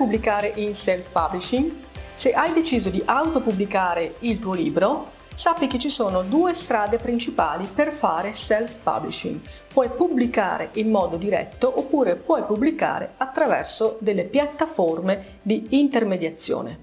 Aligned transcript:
Pubblicare 0.00 0.54
in 0.56 0.72
self-publishing? 0.72 1.76
Se 2.14 2.32
hai 2.32 2.54
deciso 2.54 2.88
di 2.88 3.02
autopubblicare 3.04 4.14
il 4.20 4.38
tuo 4.38 4.54
libro, 4.54 5.10
sappi 5.34 5.66
che 5.66 5.78
ci 5.78 5.90
sono 5.90 6.22
due 6.22 6.54
strade 6.54 6.98
principali 6.98 7.66
per 7.66 7.90
fare 7.90 8.32
self-publishing. 8.32 9.38
Puoi 9.70 9.90
pubblicare 9.90 10.70
in 10.76 10.90
modo 10.90 11.18
diretto 11.18 11.70
oppure 11.78 12.16
puoi 12.16 12.44
pubblicare 12.44 13.12
attraverso 13.18 13.98
delle 14.00 14.24
piattaforme 14.24 15.40
di 15.42 15.66
intermediazione. 15.78 16.78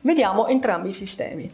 Vediamo 0.00 0.46
entrambi 0.46 0.88
i 0.88 0.94
sistemi. 0.94 1.52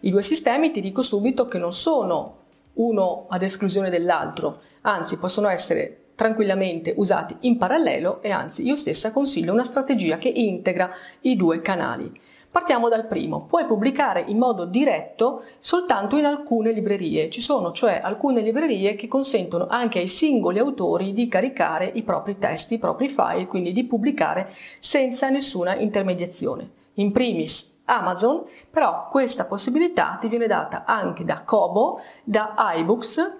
I 0.00 0.10
due 0.10 0.22
sistemi 0.22 0.70
ti 0.70 0.80
dico 0.80 1.02
subito 1.02 1.48
che 1.48 1.58
non 1.58 1.74
sono 1.74 2.36
uno 2.74 3.26
ad 3.28 3.42
esclusione 3.42 3.90
dell'altro, 3.90 4.62
anzi 4.80 5.18
possono 5.18 5.50
essere 5.50 6.09
tranquillamente 6.20 6.92
usati 6.98 7.34
in 7.40 7.56
parallelo 7.56 8.20
e 8.20 8.30
anzi 8.30 8.66
io 8.66 8.76
stessa 8.76 9.10
consiglio 9.10 9.54
una 9.54 9.64
strategia 9.64 10.18
che 10.18 10.28
integra 10.28 10.90
i 11.20 11.34
due 11.34 11.62
canali. 11.62 12.12
Partiamo 12.50 12.90
dal 12.90 13.06
primo. 13.06 13.46
Puoi 13.46 13.64
pubblicare 13.64 14.24
in 14.26 14.36
modo 14.36 14.66
diretto 14.66 15.44
soltanto 15.60 16.18
in 16.18 16.26
alcune 16.26 16.72
librerie. 16.72 17.30
Ci 17.30 17.40
sono 17.40 17.72
cioè 17.72 18.02
alcune 18.04 18.42
librerie 18.42 18.96
che 18.96 19.08
consentono 19.08 19.66
anche 19.70 19.98
ai 19.98 20.08
singoli 20.08 20.58
autori 20.58 21.14
di 21.14 21.26
caricare 21.26 21.90
i 21.94 22.02
propri 22.02 22.36
testi, 22.36 22.74
i 22.74 22.78
propri 22.78 23.08
file, 23.08 23.46
quindi 23.46 23.72
di 23.72 23.84
pubblicare 23.84 24.52
senza 24.78 25.30
nessuna 25.30 25.74
intermediazione. 25.76 26.68
In 26.94 27.12
primis 27.12 27.80
Amazon, 27.86 28.44
però 28.70 29.08
questa 29.08 29.46
possibilità 29.46 30.18
ti 30.20 30.28
viene 30.28 30.46
data 30.46 30.84
anche 30.84 31.24
da 31.24 31.44
Kobo, 31.44 31.98
da 32.24 32.54
iBooks, 32.76 33.39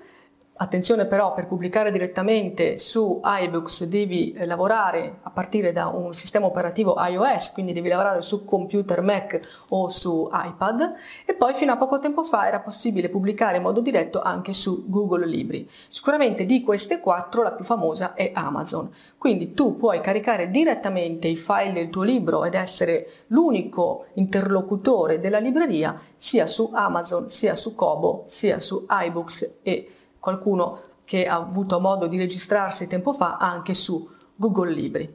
Attenzione 0.63 1.07
però, 1.07 1.33
per 1.33 1.47
pubblicare 1.47 1.91
direttamente 1.91 2.77
su 2.79 3.19
iBooks 3.25 3.85
devi 3.85 4.33
eh, 4.33 4.45
lavorare 4.45 5.21
a 5.23 5.31
partire 5.31 5.73
da 5.73 5.87
un 5.87 6.13
sistema 6.13 6.45
operativo 6.45 6.97
iOS, 6.99 7.53
quindi 7.53 7.73
devi 7.73 7.89
lavorare 7.89 8.21
su 8.21 8.45
computer 8.45 9.01
Mac 9.01 9.41
o 9.71 9.89
su 9.89 10.29
iPad 10.31 10.93
e 11.25 11.33
poi 11.33 11.55
fino 11.55 11.73
a 11.73 11.79
poco 11.79 11.99
tempo 11.99 12.23
fa 12.25 12.47
era 12.47 12.61
possibile 12.61 13.09
pubblicare 13.09 13.57
in 13.57 13.63
modo 13.63 13.81
diretto 13.81 14.21
anche 14.21 14.53
su 14.53 14.85
Google 14.87 15.25
Libri. 15.25 15.67
Sicuramente 15.89 16.45
di 16.45 16.63
queste 16.63 17.01
quattro 17.01 17.43
la 17.43 17.53
più 17.53 17.65
famosa 17.65 18.13
è 18.13 18.31
Amazon, 18.35 18.93
quindi 19.17 19.55
tu 19.55 19.77
puoi 19.77 20.01
caricare 20.01 20.51
direttamente 20.51 21.27
i 21.27 21.37
file 21.37 21.73
del 21.73 21.89
tuo 21.89 22.03
libro 22.03 22.45
ed 22.45 22.53
essere 22.53 23.25
l'unico 23.29 24.09
interlocutore 24.13 25.21
della 25.21 25.39
libreria 25.39 25.99
sia 26.17 26.47
su 26.47 26.71
Amazon, 26.75 27.31
sia 27.31 27.57
su 27.57 27.75
Kobo, 27.75 28.25
sia 28.27 28.61
su 28.61 28.85
iBooks 28.87 29.61
e 29.63 29.95
qualcuno 30.21 30.83
che 31.05 31.27
ha 31.27 31.35
avuto 31.35 31.81
modo 31.81 32.07
di 32.07 32.19
registrarsi 32.19 32.87
tempo 32.87 33.13
fa 33.13 33.39
anche 33.39 33.75
su 33.75 34.09
Google 34.37 34.73
Libri. 34.73 35.15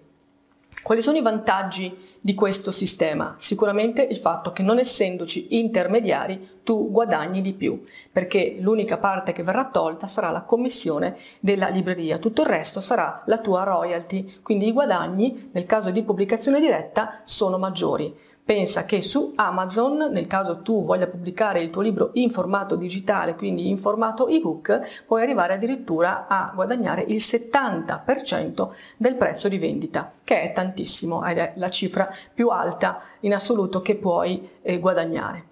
Quali 0.84 1.02
sono 1.02 1.18
i 1.18 1.22
vantaggi 1.22 2.14
di 2.20 2.36
questo 2.36 2.72
sistema? 2.72 3.36
Sicuramente 3.38 4.04
il 4.04 4.18
fatto 4.18 4.52
che 4.52 4.62
non 4.62 4.78
essendoci 4.78 5.58
intermediari 5.58 6.60
tu 6.64 6.92
guadagni 6.92 7.42
di 7.42 7.54
più, 7.54 7.82
perché 8.12 8.58
l'unica 8.60 8.98
parte 8.98 9.32
che 9.32 9.42
verrà 9.42 9.70
tolta 9.70 10.06
sarà 10.06 10.30
la 10.30 10.44
commissione 10.44 11.18
della 11.40 11.70
libreria, 11.70 12.20
tutto 12.20 12.42
il 12.42 12.48
resto 12.48 12.82
sarà 12.82 13.24
la 13.26 13.40
tua 13.40 13.64
royalty, 13.64 14.42
quindi 14.44 14.68
i 14.68 14.74
guadagni 14.74 15.50
nel 15.54 15.66
caso 15.66 15.92
di 15.92 16.04
pubblicazione 16.04 16.60
diretta 16.60 17.22
sono 17.24 17.58
maggiori. 17.58 18.14
Pensa 18.46 18.86
che 18.86 19.02
su 19.02 19.34
Amazon, 19.38 20.12
nel 20.12 20.28
caso 20.28 20.62
tu 20.62 20.86
voglia 20.86 21.08
pubblicare 21.08 21.62
il 21.62 21.72
tuo 21.72 21.82
libro 21.82 22.12
in 22.14 22.30
formato 22.30 22.76
digitale, 22.76 23.34
quindi 23.34 23.68
in 23.68 23.80
formato 23.80 24.28
ebook, 24.28 25.04
puoi 25.08 25.24
arrivare 25.24 25.56
addirittura 25.56 26.28
a 26.28 26.52
guadagnare 26.54 27.02
il 27.08 27.16
70% 27.16 28.70
del 28.98 29.16
prezzo 29.16 29.50
di 29.50 29.58
vendita, 29.58 30.14
che 30.24 30.44
è 30.44 30.52
tantissimo 30.52 31.26
ed 31.26 31.40
è 31.40 31.54
la 31.56 31.72
cifra 31.72 32.08
più 32.32 32.50
alta 32.50 33.02
in 33.22 33.34
assoluto 33.34 33.82
che 33.82 33.96
puoi 33.96 34.48
eh, 34.62 34.78
guadagnare. 34.78 35.44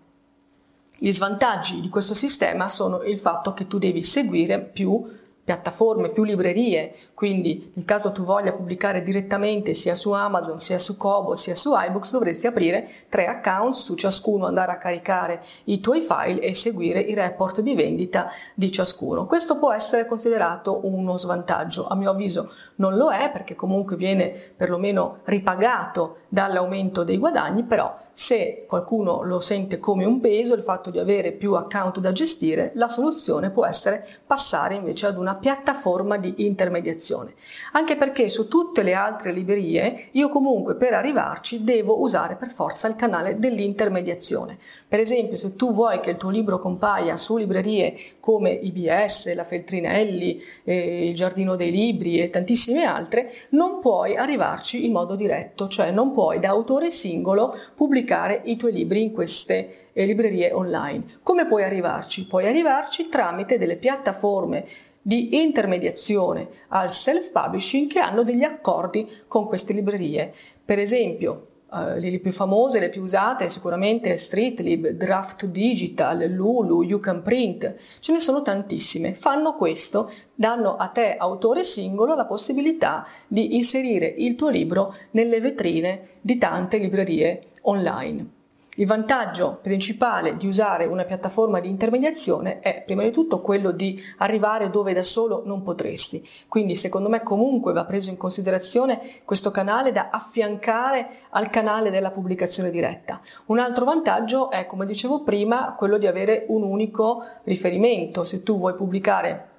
Gli 1.00 1.12
svantaggi 1.12 1.82
di 1.82 1.90
questo 1.90 2.14
sistema 2.14 2.70
sono 2.70 3.02
il 3.02 3.18
fatto 3.18 3.56
che 3.56 3.66
tu 3.66 3.80
devi 3.80 4.04
seguire 4.04 4.60
più 4.60 5.04
piattaforme, 5.44 6.10
più 6.10 6.24
librerie, 6.24 6.96
quindi 7.14 7.72
nel 7.74 7.84
caso 7.86 8.12
tu 8.12 8.24
voglia 8.24 8.54
pubblicare 8.54 9.02
direttamente 9.02 9.74
sia 9.74 9.96
su 9.96 10.12
Amazon, 10.12 10.60
sia 10.60 10.80
su 10.80 10.96
Kobo, 10.96 11.36
sia 11.36 11.56
su 11.56 11.74
iBooks, 11.76 12.12
dovresti 12.12 12.48
aprire 12.48 12.88
tre 13.10 13.28
account, 13.28 13.76
su 13.76 13.96
ciascuno 13.96 14.46
andare 14.46 14.72
a 14.72 14.78
caricare 14.78 15.44
i 15.66 15.82
tuoi 15.82 16.00
file 16.00 16.40
e 16.40 16.54
seguire 16.54 17.00
i 17.00 17.14
report 17.14 17.60
di 17.60 17.76
vendita 17.76 18.30
di 18.54 18.72
ciascuno. 18.72 19.26
Questo 19.26 19.58
può 19.58 19.74
essere 19.74 20.06
considerato 20.06 20.80
uno 20.84 21.18
svantaggio, 21.18 21.88
a 21.88 21.96
mio 21.96 22.12
avviso 22.12 22.52
non 22.76 22.96
lo 22.96 23.12
è 23.12 23.30
perché 23.32 23.56
comunque 23.56 23.98
viene 23.98 24.30
perlomeno 24.30 25.20
ripagato 25.26 26.18
dall'aumento 26.30 27.04
dei 27.04 27.18
guadagni, 27.18 27.64
però 27.64 28.02
se 28.14 28.66
qualcuno 28.68 29.24
lo 29.24 29.40
sente 29.40 29.80
come 29.80 30.06
un 30.06 30.20
peso, 30.20 30.54
il 30.54 30.62
fatto 30.62 30.92
di 30.92 31.00
avere 31.00 31.32
più 31.32 31.54
account 31.54 32.00
da 32.00 32.12
gestire, 32.12 32.72
la 32.76 32.88
soluzione 32.88 33.50
può 33.50 33.66
essere 33.66 34.06
passare 34.26 34.76
invece 34.76 35.08
ad 35.08 35.18
una 35.18 35.36
piattaforma 35.36 36.18
di 36.18 36.36
intermediazione. 36.38 37.34
Anche 37.72 37.98
perché 37.98 38.30
su 38.30 38.48
tutte 38.48 38.84
le 38.84 38.94
altre 38.94 39.32
librerie 39.32 40.10
io 40.12 40.30
comunque 40.30 40.76
per 40.76 40.94
arrivarci 40.94 41.64
devo 41.64 42.02
usare 42.02 42.36
per 42.36 42.50
forza 42.50 42.88
il 42.88 42.96
canale 42.96 43.38
dell'intermediazione. 43.38 44.58
Per 44.88 45.00
esempio, 45.00 45.38
se 45.38 45.56
tu 45.56 45.74
vuoi 45.74 46.00
che 46.00 46.12
il 46.12 46.18
tuo 46.18 46.30
libro 46.30 46.60
compaia 46.60 47.18
su 47.18 47.38
librerie 47.38 47.96
come 48.20 48.52
IBS, 48.52 49.34
la 49.34 49.44
Feltrinelli, 49.44 50.40
eh, 50.64 51.08
il 51.08 51.16
Giardino 51.16 51.56
dei 51.56 51.72
Libri 51.72 52.20
e 52.20 52.30
tantissime 52.30 52.84
altre, 52.84 53.32
non 53.50 53.80
puoi 53.80 54.16
arrivarci 54.16 54.86
in 54.86 54.92
modo 54.92 55.16
diretto, 55.16 55.68
cioè 55.68 55.90
non 55.90 56.12
puoi 56.12 56.38
da 56.38 56.50
autore 56.50 56.92
singolo 56.92 57.58
pubblicare 57.74 58.02
i 58.44 58.56
tuoi 58.56 58.72
libri 58.74 59.02
in 59.02 59.12
queste 59.12 59.92
eh, 59.94 60.06
librerie 60.06 60.52
online. 60.52 61.04
Come 61.22 61.46
puoi 61.46 61.64
arrivarci? 61.64 62.28
Puoi 62.28 62.48
arrivarci 62.48 63.10
tramite 63.10 63.58
delle 63.58 63.78
piattaforme 63.78 64.66
di 65.02 65.42
intermediazione 65.42 66.48
al 66.70 66.92
self-publishing 66.92 67.90
che 67.90 68.00
hanno 68.00 68.24
degli 68.24 68.44
accordi 68.44 69.08
con 69.28 69.46
queste 69.46 69.74
librerie. 69.74 70.34
Per 70.64 70.80
esempio, 70.80 71.48
Uh, 71.74 71.98
le 71.98 72.20
più 72.20 72.32
famose, 72.32 72.78
le 72.78 72.90
più 72.90 73.02
usate 73.02 73.50
sicuramente 73.50 74.16
Streetlib, 74.16 74.90
Draft 74.90 75.48
Digital, 75.48 76.24
Lulu, 76.30 76.84
You 76.84 77.00
Can 77.00 77.24
Print, 77.24 77.74
ce 78.00 78.12
ne 78.12 78.20
sono 78.20 78.44
tantissime. 78.44 79.14
Fanno 79.14 79.56
questo, 79.56 80.12
danno 80.36 80.76
a 80.76 80.90
te, 80.90 81.16
autore 81.18 81.64
singolo, 81.64 82.14
la 82.14 82.28
possibilità 82.28 83.04
di 83.28 83.56
inserire 83.56 84.06
il 84.06 84.36
tuo 84.36 84.50
libro 84.50 84.94
nelle 85.12 85.40
vetrine 85.40 86.10
di 86.22 86.38
tante 86.38 86.78
librerie 86.78 87.48
online. 87.64 88.43
Il 88.78 88.88
vantaggio 88.88 89.60
principale 89.62 90.36
di 90.36 90.48
usare 90.48 90.86
una 90.86 91.04
piattaforma 91.04 91.60
di 91.60 91.70
intermediazione 91.70 92.60
è 92.60 92.82
prima 92.84 93.04
di 93.04 93.12
tutto 93.12 93.40
quello 93.40 93.70
di 93.70 94.02
arrivare 94.18 94.72
dove 94.72 94.94
da 94.94 95.04
solo 95.04 95.44
non 95.46 95.62
potresti. 95.62 96.28
Quindi 96.48 96.76
secondo 96.76 97.08
me 97.08 97.22
comunque 97.22 97.72
va 97.72 97.86
preso 97.86 98.10
in 98.10 98.18
considerazione 98.18 99.00
questo 99.26 99.52
canale 99.52 99.92
da 99.92 100.10
affiancare 100.10 101.08
al 101.30 101.52
canale 101.52 101.92
della 101.92 102.10
pubblicazione 102.10 102.72
diretta. 102.72 103.22
Un 103.46 103.60
altro 103.60 103.86
vantaggio 103.86 104.50
è, 104.50 104.66
come 104.66 104.88
dicevo 104.88 105.22
prima, 105.22 105.76
quello 105.78 106.00
di 106.00 106.08
avere 106.08 106.46
un 106.48 106.64
unico 106.64 107.24
riferimento. 107.44 108.26
Se 108.26 108.42
tu 108.42 108.58
vuoi 108.58 108.74
pubblicare 108.74 109.52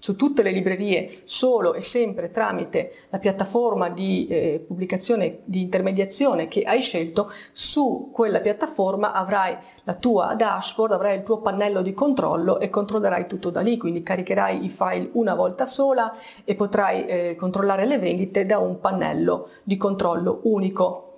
su 0.00 0.16
tutte 0.16 0.42
le 0.42 0.50
librerie 0.50 1.20
solo 1.24 1.74
e 1.74 1.80
sempre 1.80 2.30
tramite 2.32 2.92
la 3.10 3.18
piattaforma 3.18 3.88
di 3.88 4.26
eh, 4.26 4.64
pubblicazione 4.66 5.40
di 5.44 5.60
intermediazione 5.60 6.48
che 6.48 6.62
hai 6.62 6.80
scelto, 6.80 7.30
su 7.52 8.10
quella 8.12 8.40
piattaforma 8.40 9.12
avrai 9.12 9.56
la 9.84 9.94
tua 9.94 10.34
dashboard, 10.34 10.92
avrai 10.92 11.18
il 11.18 11.22
tuo 11.22 11.40
pannello 11.40 11.82
di 11.82 11.94
controllo 11.94 12.58
e 12.58 12.70
controllerai 12.70 13.28
tutto 13.28 13.50
da 13.50 13.60
lì, 13.60 13.76
quindi 13.76 14.02
caricherai 14.02 14.64
i 14.64 14.68
file 14.68 15.10
una 15.12 15.34
volta 15.34 15.66
sola 15.66 16.12
e 16.44 16.54
potrai 16.54 17.06
eh, 17.06 17.36
controllare 17.36 17.84
le 17.84 17.98
vendite 17.98 18.46
da 18.46 18.58
un 18.58 18.80
pannello 18.80 19.48
di 19.62 19.76
controllo 19.76 20.40
unico. 20.44 21.09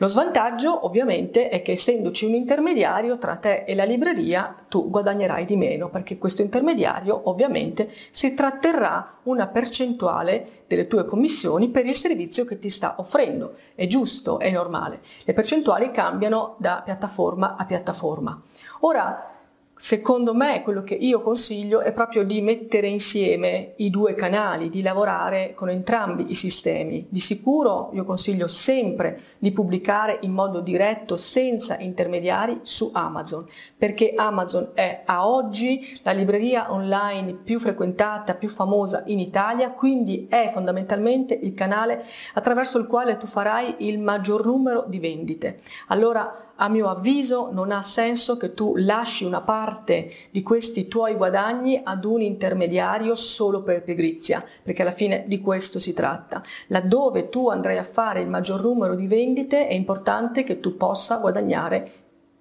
Lo 0.00 0.06
svantaggio 0.06 0.86
ovviamente 0.86 1.48
è 1.48 1.60
che 1.60 1.72
essendoci 1.72 2.24
un 2.24 2.34
intermediario 2.34 3.18
tra 3.18 3.34
te 3.34 3.64
e 3.66 3.74
la 3.74 3.82
libreria 3.82 4.54
tu 4.68 4.88
guadagnerai 4.88 5.44
di 5.44 5.56
meno 5.56 5.88
perché 5.88 6.18
questo 6.18 6.40
intermediario 6.40 7.22
ovviamente 7.24 7.90
si 8.12 8.32
tratterrà 8.32 9.18
una 9.24 9.48
percentuale 9.48 10.62
delle 10.68 10.86
tue 10.86 11.04
commissioni 11.04 11.68
per 11.70 11.84
il 11.84 11.96
servizio 11.96 12.44
che 12.44 12.60
ti 12.60 12.70
sta 12.70 12.94
offrendo. 12.98 13.54
È 13.74 13.88
giusto, 13.88 14.38
è 14.38 14.52
normale. 14.52 15.00
Le 15.24 15.32
percentuali 15.32 15.90
cambiano 15.90 16.54
da 16.58 16.80
piattaforma 16.84 17.56
a 17.56 17.66
piattaforma. 17.66 18.40
Ora, 18.80 19.37
Secondo 19.80 20.34
me 20.34 20.62
quello 20.62 20.82
che 20.82 20.94
io 20.94 21.20
consiglio 21.20 21.78
è 21.78 21.92
proprio 21.92 22.24
di 22.24 22.40
mettere 22.40 22.88
insieme 22.88 23.74
i 23.76 23.90
due 23.90 24.16
canali, 24.16 24.70
di 24.70 24.82
lavorare 24.82 25.54
con 25.54 25.68
entrambi 25.70 26.32
i 26.32 26.34
sistemi. 26.34 27.06
Di 27.08 27.20
sicuro 27.20 27.90
io 27.92 28.04
consiglio 28.04 28.48
sempre 28.48 29.16
di 29.38 29.52
pubblicare 29.52 30.18
in 30.22 30.32
modo 30.32 30.58
diretto, 30.60 31.16
senza 31.16 31.78
intermediari, 31.78 32.58
su 32.64 32.90
Amazon, 32.92 33.46
perché 33.76 34.14
Amazon 34.16 34.72
è 34.74 35.02
a 35.06 35.28
oggi 35.28 36.00
la 36.02 36.10
libreria 36.10 36.72
online 36.72 37.34
più 37.34 37.60
frequentata, 37.60 38.34
più 38.34 38.48
famosa 38.48 39.04
in 39.06 39.20
Italia, 39.20 39.70
quindi 39.70 40.26
è 40.28 40.48
fondamentalmente 40.52 41.38
il 41.40 41.54
canale 41.54 42.04
attraverso 42.34 42.78
il 42.78 42.88
quale 42.88 43.16
tu 43.16 43.28
farai 43.28 43.76
il 43.78 44.00
maggior 44.00 44.44
numero 44.44 44.86
di 44.88 44.98
vendite. 44.98 45.60
Allora 45.86 46.47
a 46.60 46.68
mio 46.68 46.88
avviso 46.88 47.50
non 47.52 47.70
ha 47.70 47.82
senso 47.82 48.36
che 48.36 48.54
tu 48.54 48.74
lasci 48.76 49.24
una 49.24 49.40
parte 49.40 50.10
di 50.30 50.42
questi 50.42 50.88
tuoi 50.88 51.14
guadagni 51.14 51.80
ad 51.82 52.04
un 52.04 52.20
intermediario 52.20 53.14
solo 53.14 53.62
per 53.62 53.82
pigrizia, 53.82 54.44
perché 54.62 54.82
alla 54.82 54.90
fine 54.90 55.24
di 55.26 55.40
questo 55.40 55.78
si 55.78 55.92
tratta. 55.92 56.42
Laddove 56.68 57.28
tu 57.28 57.48
andrai 57.48 57.78
a 57.78 57.82
fare 57.82 58.20
il 58.20 58.28
maggior 58.28 58.62
numero 58.62 58.94
di 58.94 59.06
vendite 59.06 59.68
è 59.68 59.74
importante 59.74 60.44
che 60.44 60.60
tu 60.60 60.76
possa 60.76 61.18
guadagnare 61.18 61.90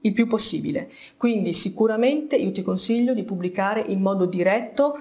il 0.01 0.13
più 0.13 0.27
possibile. 0.27 0.89
Quindi 1.17 1.53
sicuramente 1.53 2.35
io 2.35 2.51
ti 2.51 2.61
consiglio 2.61 3.13
di 3.13 3.23
pubblicare 3.23 3.81
in 3.81 4.01
modo 4.01 4.25
diretto 4.25 4.99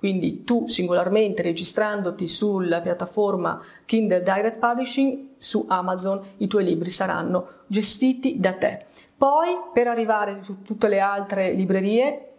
quindi 0.00 0.44
tu 0.44 0.66
singolarmente 0.66 1.42
registrandoti 1.42 2.26
sulla 2.26 2.80
piattaforma 2.80 3.62
Kindle 3.84 4.22
Direct 4.22 4.58
Publishing 4.58 5.26
su 5.36 5.66
Amazon 5.68 6.22
i 6.38 6.46
tuoi 6.46 6.64
libri 6.64 6.90
saranno 6.90 7.48
gestiti 7.66 8.40
da 8.40 8.54
te. 8.54 8.86
Poi 9.16 9.56
per 9.74 9.88
arrivare 9.88 10.38
su 10.40 10.62
tutte 10.62 10.88
le 10.88 11.00
altre 11.00 11.52
librerie 11.52 12.30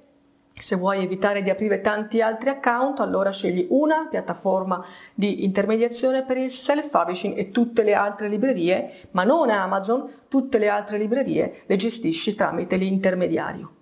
se 0.53 0.75
vuoi 0.75 1.03
evitare 1.03 1.41
di 1.41 1.49
aprire 1.49 1.81
tanti 1.81 2.21
altri 2.21 2.49
account, 2.49 2.99
allora 2.99 3.31
scegli 3.31 3.65
una 3.69 4.07
piattaforma 4.09 4.83
di 5.13 5.43
intermediazione 5.43 6.23
per 6.23 6.37
il 6.37 6.49
self-publishing 6.49 7.37
e 7.37 7.49
tutte 7.49 7.83
le 7.83 7.93
altre 7.93 8.27
librerie, 8.27 8.91
ma 9.11 9.23
non 9.23 9.49
Amazon, 9.49 10.07
tutte 10.27 10.57
le 10.57 10.67
altre 10.67 10.97
librerie 10.97 11.63
le 11.65 11.75
gestisci 11.77 12.35
tramite 12.35 12.75
l'intermediario. 12.75 13.80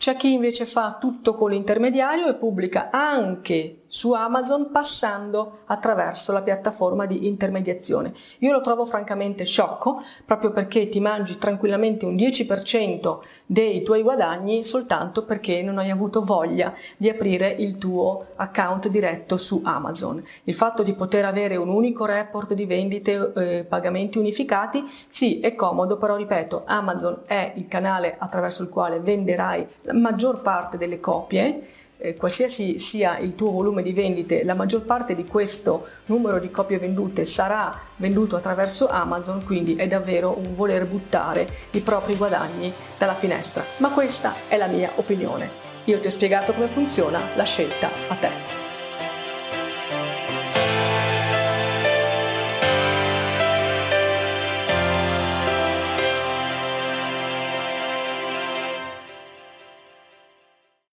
C'è 0.00 0.16
chi 0.16 0.32
invece 0.32 0.64
fa 0.64 0.96
tutto 0.98 1.34
con 1.34 1.50
l'intermediario 1.50 2.26
e 2.26 2.34
pubblica 2.34 2.88
anche 2.90 3.79
su 3.92 4.12
Amazon 4.12 4.70
passando 4.70 5.62
attraverso 5.64 6.30
la 6.30 6.42
piattaforma 6.42 7.06
di 7.06 7.26
intermediazione. 7.26 8.14
Io 8.38 8.52
lo 8.52 8.60
trovo 8.60 8.84
francamente 8.84 9.44
sciocco 9.44 10.00
proprio 10.24 10.52
perché 10.52 10.88
ti 10.88 11.00
mangi 11.00 11.38
tranquillamente 11.38 12.06
un 12.06 12.14
10% 12.14 13.18
dei 13.46 13.82
tuoi 13.82 14.02
guadagni 14.02 14.62
soltanto 14.62 15.24
perché 15.24 15.60
non 15.62 15.78
hai 15.78 15.90
avuto 15.90 16.22
voglia 16.22 16.72
di 16.96 17.08
aprire 17.08 17.48
il 17.48 17.78
tuo 17.78 18.26
account 18.36 18.86
diretto 18.86 19.36
su 19.36 19.60
Amazon. 19.64 20.22
Il 20.44 20.54
fatto 20.54 20.84
di 20.84 20.94
poter 20.94 21.24
avere 21.24 21.56
un 21.56 21.68
unico 21.68 22.04
report 22.04 22.54
di 22.54 22.66
vendite 22.66 23.32
eh, 23.34 23.64
pagamenti 23.64 24.18
unificati 24.18 24.84
sì 25.08 25.40
è 25.40 25.56
comodo 25.56 25.96
però 25.96 26.14
ripeto 26.14 26.62
Amazon 26.64 27.22
è 27.26 27.54
il 27.56 27.66
canale 27.66 28.14
attraverso 28.16 28.62
il 28.62 28.68
quale 28.68 29.00
venderai 29.00 29.66
la 29.82 29.94
maggior 29.94 30.42
parte 30.42 30.78
delle 30.78 31.00
copie 31.00 31.78
eh, 32.00 32.16
qualsiasi 32.16 32.78
sia 32.78 33.18
il 33.18 33.34
tuo 33.34 33.50
volume 33.50 33.82
di 33.82 33.92
vendite, 33.92 34.44
la 34.44 34.54
maggior 34.54 34.84
parte 34.84 35.14
di 35.14 35.26
questo 35.26 35.86
numero 36.06 36.38
di 36.38 36.50
copie 36.50 36.78
vendute 36.78 37.24
sarà 37.24 37.78
venduto 37.96 38.36
attraverso 38.36 38.88
Amazon, 38.88 39.44
quindi 39.44 39.76
è 39.76 39.86
davvero 39.86 40.36
un 40.36 40.54
voler 40.54 40.86
buttare 40.86 41.48
i 41.72 41.80
propri 41.80 42.16
guadagni 42.16 42.72
dalla 42.98 43.14
finestra. 43.14 43.64
Ma 43.78 43.90
questa 43.90 44.34
è 44.48 44.56
la 44.56 44.66
mia 44.66 44.92
opinione. 44.96 45.68
Io 45.84 45.98
ti 45.98 46.06
ho 46.06 46.10
spiegato 46.10 46.54
come 46.54 46.68
funziona, 46.68 47.34
la 47.34 47.44
scelta 47.44 47.90
a 48.08 48.16
te. 48.16 48.69